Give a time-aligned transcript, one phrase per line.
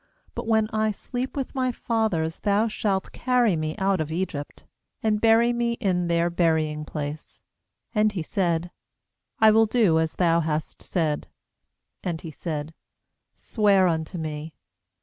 [0.35, 4.65] 30But when I sleep with my fathers, thou shalt carry me out of Egypt,
[5.03, 7.43] and bury me in their burymg place.'
[7.93, 8.71] And he said:
[9.41, 11.27] 'I will do as thou hast said.'
[12.03, 12.73] 31And he said:
[13.35, 14.55] 'Swear unto me.'